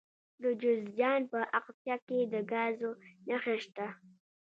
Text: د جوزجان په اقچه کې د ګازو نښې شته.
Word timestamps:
د 0.43 0.45
جوزجان 0.61 1.21
په 1.31 1.39
اقچه 1.59 1.95
کې 2.07 2.19
د 2.33 2.35
ګازو 2.51 2.91
نښې 3.27 3.55
شته. 3.63 3.87